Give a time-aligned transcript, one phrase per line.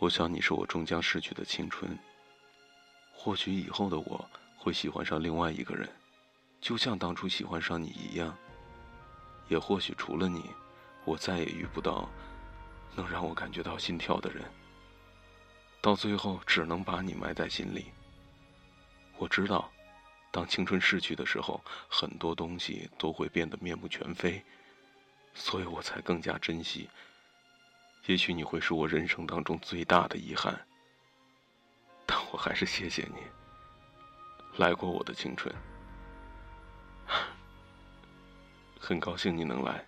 [0.00, 1.98] 我想你是我终将逝去的青春
[3.12, 5.88] 或许以后的我会喜欢上另外一个人
[6.60, 8.36] 就像当初喜欢上你一样。
[9.48, 10.50] 也或许除了你
[11.04, 12.08] 我再也遇不到
[12.94, 14.44] 能让我感觉到心跳的人。
[15.80, 17.86] 到最后只能把你埋在心里。
[19.16, 19.70] 我知道
[20.30, 24.44] 当青春逝去的时候，很多东西都会变得面目全非，
[25.34, 26.88] 所以我才更加珍惜。
[28.06, 30.66] 也许你会是我人生当中最大的遗憾，
[32.06, 33.22] 但我还是谢谢你
[34.56, 35.54] 来过我的青春，
[38.78, 39.84] 很高兴你能来，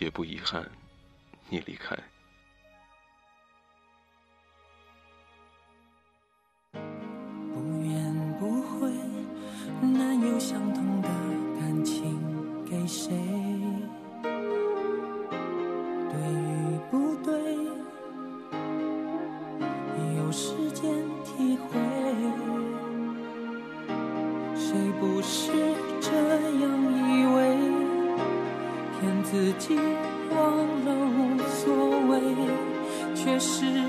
[0.00, 0.70] 也不遗憾
[1.48, 1.96] 你离开。
[33.32, 33.81] 也是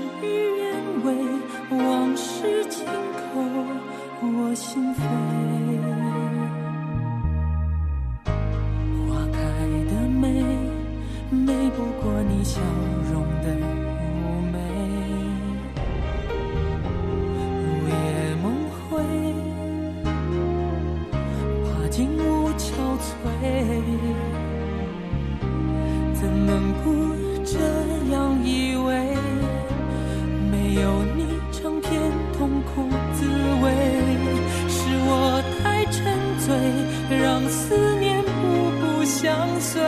[39.04, 39.82] 相随。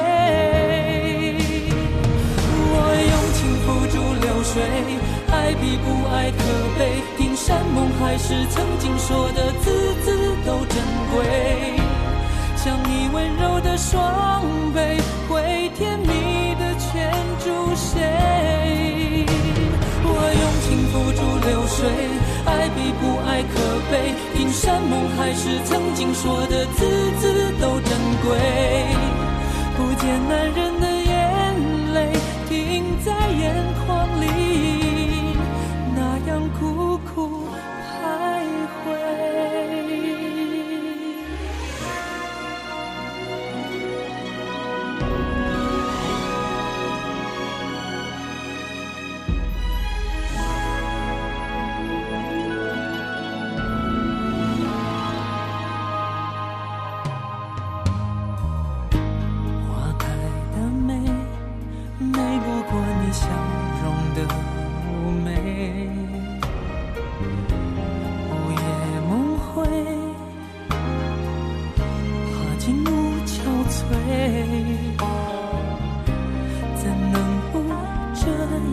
[2.69, 2.75] 我
[3.11, 4.63] 用情付诸流水，
[5.33, 6.39] 爱比不爱可
[6.79, 6.81] 悲。
[7.17, 10.07] 听山盟海誓，曾经说的字字
[10.45, 10.77] 都珍
[11.13, 11.15] 贵。
[12.57, 14.43] 像你温柔的双
[14.75, 14.79] 臂，
[15.29, 19.25] 会甜蜜的牵住谁？
[20.09, 20.11] 我
[20.43, 21.79] 用情付诸流水，
[22.45, 23.55] 爱比不爱可
[23.91, 24.15] 悲。
[24.35, 27.79] 听山盟海誓，曾经说的字字都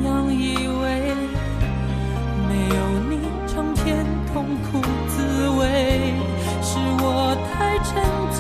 [0.02, 0.84] 样以为
[2.50, 3.12] 没有你，
[3.48, 3.86] 尝遍
[4.34, 5.16] 痛苦滋
[5.60, 5.62] 味，
[6.62, 7.92] 是我太沉
[8.32, 8.40] 醉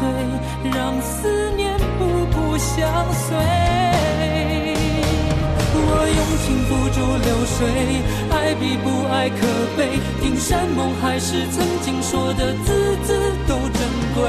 [0.71, 2.73] 让思念步步相
[3.13, 3.37] 随。
[5.75, 7.57] 我用情付诸流水，
[8.31, 9.41] 爱比不爱可
[9.77, 9.79] 悲。
[10.21, 13.09] 听山盟海誓，曾经说的字字
[13.47, 13.79] 都珍
[14.15, 14.19] 贵。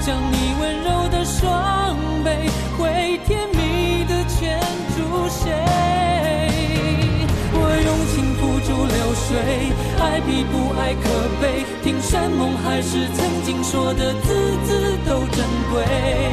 [0.00, 2.28] 将你温柔的双臂，
[2.78, 4.58] 会甜蜜的牵
[4.96, 4.98] 住
[5.28, 5.87] 谁？
[10.20, 11.08] 比不爱可
[11.40, 11.64] 悲。
[11.82, 16.27] 听山盟海誓，曾经说的字字都珍贵。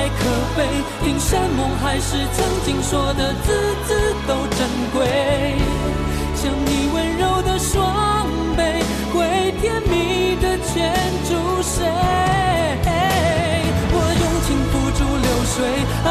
[0.00, 0.24] 比不爱可
[0.56, 0.58] 悲，
[1.04, 3.52] 听山盟海誓，曾经说的字
[3.86, 4.98] 字都珍贵。
[6.34, 8.26] 像你温柔的双
[8.56, 8.62] 臂，
[9.12, 10.94] 会甜蜜的牵
[11.28, 11.84] 住谁？
[13.92, 15.56] 我用情付诸流水，
[16.04, 16.08] 爱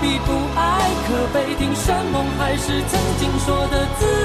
[0.00, 0.60] 比不爱
[1.08, 4.21] 可悲，听山盟海誓，曾经说的字字。